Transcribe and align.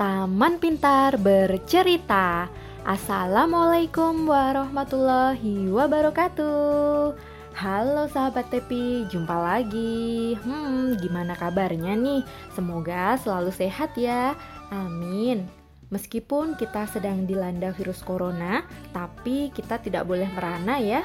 Taman 0.00 0.56
Pintar 0.56 1.20
Bercerita. 1.20 2.48
Assalamualaikum 2.88 4.24
warahmatullahi 4.24 5.68
wabarakatuh. 5.68 7.12
Halo 7.52 8.08
sahabat 8.08 8.48
Tepi, 8.48 9.04
jumpa 9.12 9.36
lagi. 9.36 10.40
Hmm, 10.40 10.96
gimana 10.96 11.36
kabarnya 11.36 12.00
nih? 12.00 12.24
Semoga 12.56 13.20
selalu 13.20 13.52
sehat 13.52 13.92
ya. 14.00 14.32
Amin. 14.72 15.44
Meskipun 15.92 16.56
kita 16.56 16.88
sedang 16.88 17.28
dilanda 17.28 17.68
virus 17.76 18.00
corona, 18.00 18.64
tapi 18.96 19.52
kita 19.52 19.84
tidak 19.84 20.08
boleh 20.08 20.32
merana 20.32 20.80
ya. 20.80 21.04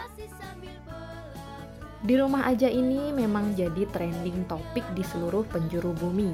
Di 1.99 2.16
rumah 2.16 2.48
aja 2.48 2.71
ini 2.71 3.12
memang 3.12 3.59
jadi 3.59 3.91
trending 3.91 4.48
topik 4.48 4.88
di 4.95 5.03
seluruh 5.03 5.43
penjuru 5.52 5.91
bumi. 5.99 6.31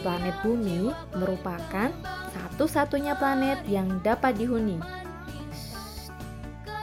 Planet 0.00 0.36
bumi 0.40 0.88
merupakan 1.12 1.92
satu-satunya 2.32 3.16
planet 3.20 3.60
yang 3.68 4.00
dapat 4.00 4.36
dihuni. 4.36 4.80
Shh, 5.52 6.08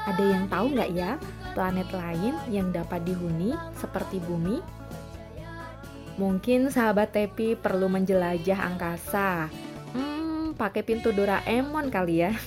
ada 0.05 0.23
yang 0.23 0.45
tahu 0.45 0.77
nggak 0.77 0.91
ya 0.93 1.17
planet 1.57 1.90
lain 1.90 2.38
yang 2.53 2.70
dapat 2.70 3.02
dihuni 3.02 3.57
seperti 3.73 4.21
bumi? 4.21 4.62
Mungkin 6.17 6.70
sahabat 6.70 7.13
Tepi 7.13 7.53
perlu 7.57 7.90
menjelajah 7.90 8.57
angkasa. 8.73 9.49
Hmm, 9.93 10.54
pakai 10.54 10.81
pintu 10.85 11.09
Doraemon 11.13 11.90
kali 11.90 12.26
ya. 12.26 12.31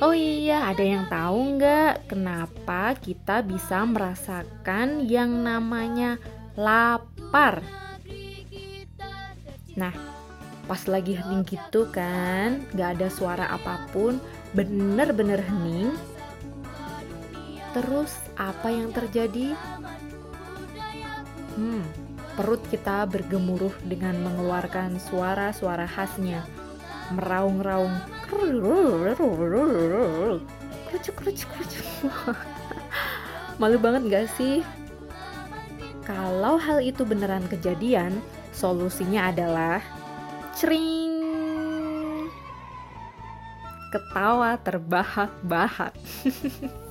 Oh 0.00 0.16
iya, 0.16 0.72
ada 0.72 0.80
yang 0.80 1.04
tahu 1.04 1.60
nggak 1.60 2.08
kenapa 2.08 2.96
kita 2.96 3.44
bisa 3.44 3.84
merasakan 3.84 5.04
yang 5.04 5.44
namanya 5.44 6.16
lapar? 6.56 7.60
Nah, 9.76 9.92
pas 10.66 10.82
lagi 10.88 11.14
hening 11.14 11.46
gitu 11.46 11.86
kan, 11.92 12.64
nggak 12.74 12.98
ada 12.98 13.08
suara 13.12 13.46
apa 13.52 13.86
pun, 13.92 14.18
bener-bener 14.56 15.38
hening. 15.38 15.94
Terus 17.76 18.16
apa 18.40 18.72
yang 18.72 18.90
terjadi? 18.90 19.52
Hmm, 21.56 21.84
perut 22.34 22.60
kita 22.72 23.04
bergemuruh 23.08 23.72
dengan 23.84 24.16
mengeluarkan 24.24 24.96
suara-suara 24.96 25.84
khasnya, 25.84 26.44
meraung-raung 27.14 27.94
kerucuk 28.26 29.22
kerucuk 31.22 31.48
kerucuk 31.54 31.86
malu 33.62 33.78
banget 33.78 34.02
gak 34.10 34.26
sih 34.34 34.66
kalau 36.02 36.58
hal 36.58 36.82
itu 36.82 37.06
beneran 37.06 37.46
kejadian 37.46 38.18
solusinya 38.56 39.28
adalah 39.28 39.84
cering 40.56 41.12
ketawa 43.92 44.56
terbahak-bahak 44.64 45.92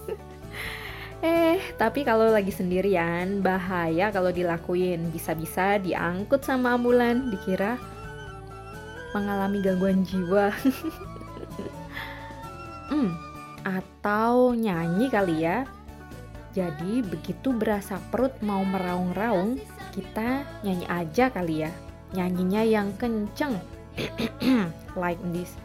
Eh, 1.25 1.57
tapi 1.81 2.05
kalau 2.05 2.29
lagi 2.29 2.53
sendirian, 2.53 3.41
bahaya 3.41 4.13
kalau 4.13 4.29
dilakuin. 4.29 5.09
Bisa-bisa 5.09 5.81
diangkut 5.81 6.45
sama 6.45 6.77
ambulan, 6.77 7.33
dikira 7.33 7.81
mengalami 9.15 9.63
gangguan 9.65 10.05
jiwa. 10.05 10.53
Hmm, 12.85 13.17
atau 13.65 14.53
nyanyi 14.53 15.09
kali 15.09 15.41
ya. 15.41 15.65
Jadi 16.53 17.01
begitu 17.01 17.49
berasa 17.49 17.97
perut 18.13 18.37
mau 18.45 18.61
meraung-raung, 18.61 19.57
kita 19.95 20.43
nyanyi 20.67 20.85
aja 20.91 21.31
kali 21.31 21.63
ya. 21.63 21.71
Nyanyinya 22.11 22.61
yang 22.67 22.91
kenceng. 22.99 23.55
like 24.99 25.19
this. 25.31 25.55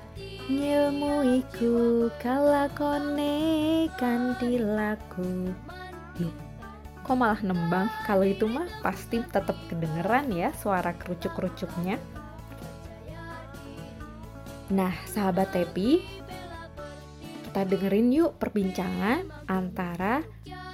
Nyemuiku 0.46 2.06
kala 2.22 2.70
kone 2.78 3.86
kantilaku. 3.98 5.50
Loh, 6.22 6.34
kok 7.02 7.16
malah 7.18 7.42
nembang? 7.42 7.90
Kalau 8.06 8.22
itu 8.22 8.46
mah 8.46 8.70
pasti 8.86 9.18
tetap 9.18 9.58
kedengeran 9.66 10.30
ya 10.30 10.54
suara 10.54 10.94
kerucuk-kerucuknya. 10.94 11.98
Nah, 14.70 14.94
sahabat 15.10 15.50
Tepi, 15.50 15.98
kita 17.50 17.66
dengerin 17.66 18.14
yuk 18.14 18.38
perbincangan 18.38 19.26
antara 19.50 20.22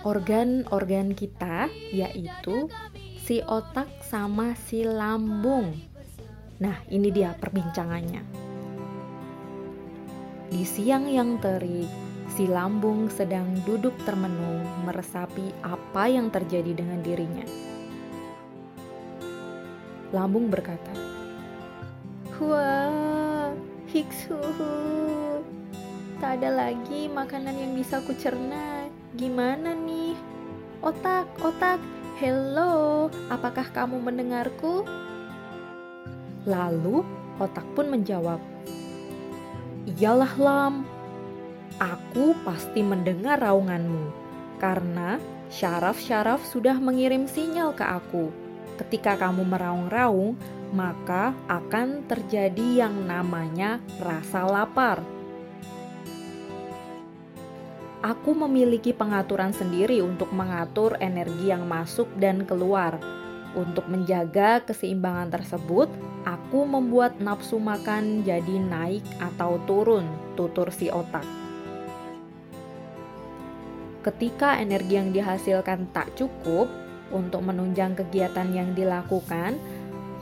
organ-organ 0.04 1.16
kita 1.16 1.72
yaitu 1.88 2.68
si 3.26 3.42
otak 3.42 3.90
sama 4.06 4.54
si 4.70 4.86
lambung. 4.86 5.74
Nah, 6.62 6.78
ini 6.86 7.10
dia 7.10 7.34
perbincangannya. 7.34 8.22
Di 10.46 10.62
siang 10.62 11.10
yang 11.10 11.42
terik, 11.42 11.90
si 12.38 12.46
lambung 12.46 13.10
sedang 13.10 13.50
duduk 13.66 13.98
termenung 14.06 14.62
meresapi 14.86 15.50
apa 15.66 16.06
yang 16.06 16.30
terjadi 16.30 16.70
dengan 16.70 17.02
dirinya. 17.02 17.42
Lambung 20.14 20.46
berkata, 20.46 20.94
"Wah, 22.38 23.50
hiksuhu." 23.90 24.70
Tak 26.22 26.38
ada 26.38 26.54
lagi 26.54 27.10
makanan 27.10 27.58
yang 27.58 27.74
bisa 27.74 27.98
kucerna. 28.06 28.86
Gimana 29.18 29.74
nih? 29.74 30.14
Otak, 30.78 31.26
otak, 31.42 31.82
hello, 32.16 33.12
apakah 33.28 33.68
kamu 33.76 34.00
mendengarku? 34.00 34.88
Lalu 36.48 37.04
otak 37.36 37.68
pun 37.76 37.92
menjawab, 37.92 38.40
Iyalah 39.84 40.34
Lam, 40.40 40.88
aku 41.76 42.32
pasti 42.40 42.80
mendengar 42.80 43.36
raunganmu, 43.44 44.08
karena 44.56 45.20
syaraf-syaraf 45.52 46.40
sudah 46.40 46.80
mengirim 46.80 47.28
sinyal 47.28 47.76
ke 47.76 47.84
aku. 47.84 48.32
Ketika 48.80 49.20
kamu 49.20 49.44
meraung-raung, 49.44 50.40
maka 50.72 51.36
akan 51.52 52.08
terjadi 52.08 52.88
yang 52.88 52.96
namanya 53.04 53.76
rasa 54.00 54.48
lapar 54.48 55.04
aku 58.04 58.36
memiliki 58.36 58.92
pengaturan 58.92 59.52
sendiri 59.54 60.04
untuk 60.04 60.32
mengatur 60.32 60.96
energi 61.00 61.48
yang 61.52 61.64
masuk 61.64 62.08
dan 62.20 62.44
keluar. 62.44 63.00
Untuk 63.56 63.88
menjaga 63.88 64.60
keseimbangan 64.68 65.32
tersebut, 65.32 65.88
aku 66.28 66.68
membuat 66.68 67.16
nafsu 67.16 67.56
makan 67.56 68.20
jadi 68.20 68.60
naik 68.60 69.00
atau 69.16 69.56
turun, 69.64 70.04
tutur 70.36 70.68
si 70.68 70.92
otak. 70.92 71.24
Ketika 74.04 74.60
energi 74.60 74.94
yang 75.00 75.10
dihasilkan 75.10 75.90
tak 75.90 76.12
cukup 76.14 76.68
untuk 77.10 77.42
menunjang 77.42 77.96
kegiatan 77.96 78.46
yang 78.52 78.70
dilakukan, 78.76 79.56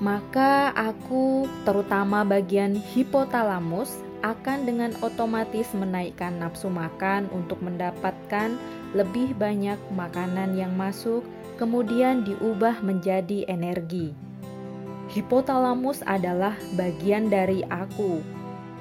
maka 0.00 0.72
aku, 0.72 1.44
terutama 1.68 2.24
bagian 2.24 2.78
hipotalamus, 2.78 3.92
akan 4.24 4.64
dengan 4.64 4.96
otomatis 5.04 5.68
menaikkan 5.76 6.40
nafsu 6.40 6.72
makan 6.72 7.28
untuk 7.36 7.60
mendapatkan 7.60 8.56
lebih 8.96 9.36
banyak 9.36 9.76
makanan 9.92 10.56
yang 10.56 10.72
masuk, 10.72 11.20
kemudian 11.60 12.24
diubah 12.24 12.80
menjadi 12.80 13.44
energi. 13.52 14.16
Hipotalamus 15.12 16.00
adalah 16.08 16.56
bagian 16.80 17.28
dari 17.28 17.60
aku 17.68 18.24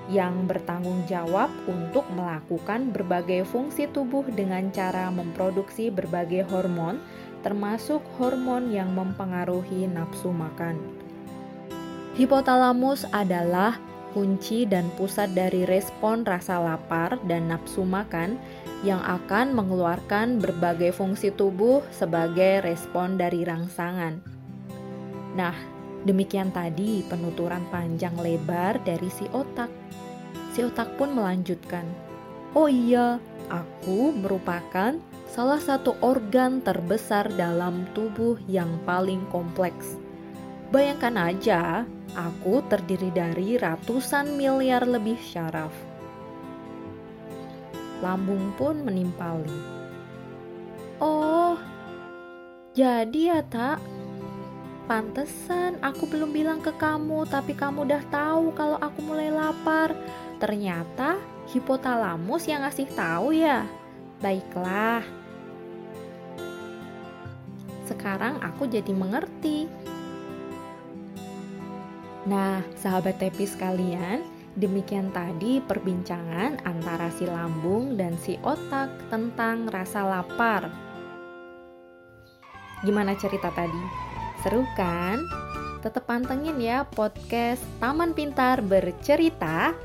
yang 0.08 0.48
bertanggung 0.48 1.04
jawab 1.12 1.52
untuk 1.68 2.08
melakukan 2.16 2.96
berbagai 2.96 3.44
fungsi 3.44 3.92
tubuh 3.92 4.24
dengan 4.32 4.72
cara 4.72 5.12
memproduksi 5.12 5.92
berbagai 5.92 6.48
hormon, 6.48 7.04
termasuk 7.44 8.00
hormon 8.16 8.72
yang 8.72 8.96
mempengaruhi 8.96 9.92
nafsu 9.92 10.32
makan. 10.32 10.80
Hipotalamus 12.16 13.04
adalah 13.12 13.80
kunci 14.14 14.70
dan 14.70 14.88
pusat 14.96 15.34
dari 15.34 15.66
respon 15.66 16.24
rasa 16.24 16.62
lapar 16.62 17.18
dan 17.26 17.50
nafsu 17.50 17.82
makan 17.84 18.38
yang 18.86 19.02
akan 19.02 19.58
mengeluarkan 19.58 20.38
berbagai 20.38 20.94
fungsi 20.94 21.34
tubuh 21.34 21.82
sebagai 21.90 22.62
respon 22.62 23.18
dari 23.18 23.42
rangsangan. 23.42 24.22
Nah, 25.34 25.56
demikian 26.06 26.54
tadi 26.54 27.02
penuturan 27.10 27.66
panjang 27.74 28.14
lebar 28.22 28.78
dari 28.86 29.10
si 29.10 29.26
otak. 29.34 29.74
Si 30.54 30.62
otak 30.62 30.94
pun 30.96 31.18
melanjutkan, 31.18 31.90
"Oh 32.54 32.70
iya, 32.70 33.18
aku 33.50 34.14
merupakan 34.14 34.94
salah 35.34 35.58
satu 35.58 35.98
organ 36.06 36.62
terbesar 36.62 37.26
dalam 37.34 37.90
tubuh 37.98 38.38
yang 38.46 38.70
paling 38.86 39.26
kompleks. 39.34 39.98
Bayangkan 40.74 41.14
aja, 41.22 41.86
Aku 42.14 42.62
terdiri 42.70 43.10
dari 43.10 43.58
ratusan 43.58 44.38
miliar 44.38 44.86
lebih 44.86 45.18
syaraf. 45.18 45.74
Lambung 48.06 48.54
pun 48.54 48.86
menimpali. 48.86 49.50
Oh, 51.02 51.58
jadi 52.78 53.34
ya 53.34 53.42
tak? 53.42 53.82
Pantesan 54.86 55.82
aku 55.82 56.06
belum 56.06 56.30
bilang 56.38 56.62
ke 56.62 56.70
kamu, 56.78 57.26
tapi 57.26 57.58
kamu 57.58 57.90
udah 57.90 58.04
tahu 58.14 58.54
kalau 58.54 58.78
aku 58.78 59.02
mulai 59.02 59.34
lapar. 59.34 59.98
Ternyata 60.38 61.18
hipotalamus 61.50 62.46
yang 62.46 62.62
ngasih 62.62 62.94
tahu 62.94 63.34
ya. 63.34 63.66
Baiklah. 64.22 65.02
Sekarang 67.90 68.38
aku 68.46 68.70
jadi 68.70 68.94
mengerti. 68.94 69.66
Nah, 72.24 72.64
sahabat 72.80 73.20
tepi 73.20 73.44
sekalian, 73.44 74.24
demikian 74.56 75.12
tadi 75.12 75.60
perbincangan 75.60 76.64
antara 76.64 77.12
si 77.12 77.28
lambung 77.28 78.00
dan 78.00 78.16
si 78.16 78.40
otak 78.48 78.88
tentang 79.12 79.68
rasa 79.68 80.08
lapar. 80.08 80.72
Gimana 82.88 83.12
cerita 83.20 83.52
tadi? 83.52 83.84
Seru 84.40 84.64
kan? 84.80 85.20
Tetap 85.84 86.08
pantengin 86.08 86.64
ya 86.64 86.88
podcast 86.88 87.60
Taman 87.84 88.16
Pintar 88.16 88.64
Bercerita 88.64 89.76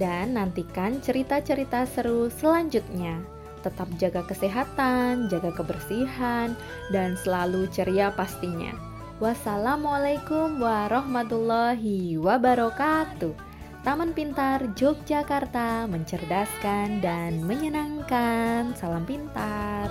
dan 0.00 0.40
nantikan 0.40 1.04
cerita-cerita 1.04 1.84
seru 1.84 2.32
selanjutnya. 2.32 3.20
Tetap 3.60 3.92
jaga 4.00 4.24
kesehatan, 4.24 5.28
jaga 5.28 5.52
kebersihan, 5.52 6.56
dan 6.92 7.16
selalu 7.20 7.68
ceria 7.72 8.08
pastinya. 8.12 8.93
Wassalamualaikum 9.22 10.58
warahmatullahi 10.58 12.18
wabarakatuh. 12.18 13.30
Taman 13.86 14.10
Pintar 14.10 14.74
Yogyakarta 14.74 15.86
mencerdaskan 15.86 16.98
dan 16.98 17.38
menyenangkan. 17.46 18.74
Salam 18.74 19.06
pintar. 19.06 19.86